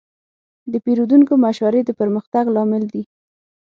د 0.71 0.73
پیرودونکو 0.85 1.33
مشورې 1.45 1.81
د 1.85 1.91
پرمختګ 1.99 2.45
لامل 2.55 2.83
دي. 2.93 3.03